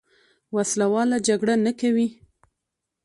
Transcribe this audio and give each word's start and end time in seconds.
وسله 0.55 0.87
واله 0.93 1.17
جګړه 1.27 1.55
نه 1.65 1.71
کوي. 1.79 2.07